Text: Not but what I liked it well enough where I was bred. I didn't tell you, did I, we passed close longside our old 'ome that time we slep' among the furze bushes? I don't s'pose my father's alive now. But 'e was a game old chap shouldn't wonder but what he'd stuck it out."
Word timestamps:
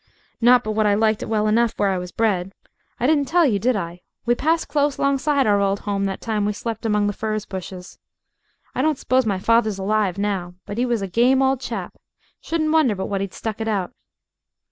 Not 0.41 0.63
but 0.63 0.71
what 0.71 0.87
I 0.87 0.95
liked 0.95 1.21
it 1.21 1.27
well 1.29 1.45
enough 1.45 1.75
where 1.77 1.89
I 1.89 1.99
was 1.99 2.11
bred. 2.11 2.53
I 2.99 3.05
didn't 3.05 3.27
tell 3.27 3.45
you, 3.45 3.59
did 3.59 3.75
I, 3.75 4.01
we 4.25 4.33
passed 4.33 4.67
close 4.67 4.97
longside 4.97 5.45
our 5.45 5.61
old 5.61 5.83
'ome 5.85 6.05
that 6.05 6.21
time 6.21 6.43
we 6.43 6.53
slep' 6.53 6.83
among 6.85 7.05
the 7.05 7.13
furze 7.13 7.45
bushes? 7.45 7.99
I 8.73 8.81
don't 8.81 8.97
s'pose 8.97 9.27
my 9.27 9.37
father's 9.37 9.77
alive 9.77 10.17
now. 10.17 10.55
But 10.65 10.79
'e 10.79 10.87
was 10.87 11.03
a 11.03 11.07
game 11.07 11.43
old 11.43 11.61
chap 11.61 11.95
shouldn't 12.41 12.71
wonder 12.71 12.95
but 12.95 13.09
what 13.09 13.21
he'd 13.21 13.31
stuck 13.35 13.61
it 13.61 13.67
out." 13.67 13.93